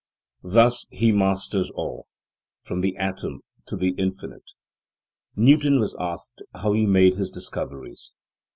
[0.41, 2.07] Thus he masters all,
[2.63, 4.49] from the atom to the Infinite.
[5.35, 8.11] Newton was asked how he made his discoveries.